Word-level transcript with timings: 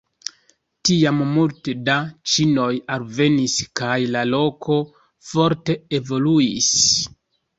Tiam 0.87 1.19
multe 1.33 1.73
da 1.89 1.97
ĉinoj 2.31 2.71
alvenis 2.95 3.57
kaj 3.81 3.97
la 4.15 4.25
loko 4.31 4.77
forte 5.33 5.77
evoluis. 6.01 6.73